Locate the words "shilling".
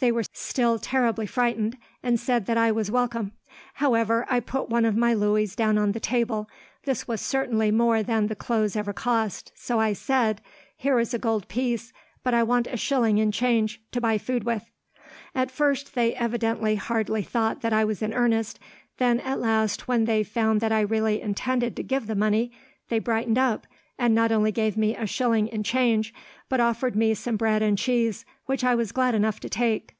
12.76-13.18, 25.08-25.48